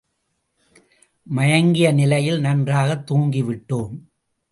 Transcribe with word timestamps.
மயங்கிய 1.27 1.91
நிலையில் 1.91 2.39
நன்றாகத் 2.39 3.05
தூங்கி 3.05 3.43
விட்டோம். 3.43 3.93